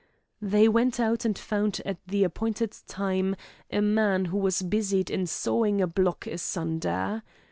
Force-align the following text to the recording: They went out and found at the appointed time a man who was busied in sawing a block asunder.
They 0.41 0.67
went 0.67 0.99
out 0.99 1.25
and 1.25 1.37
found 1.37 1.79
at 1.85 1.99
the 2.07 2.23
appointed 2.23 2.75
time 2.87 3.35
a 3.69 3.83
man 3.83 4.25
who 4.25 4.37
was 4.39 4.63
busied 4.63 5.11
in 5.11 5.27
sawing 5.27 5.79
a 5.79 5.85
block 5.85 6.25
asunder. 6.25 7.21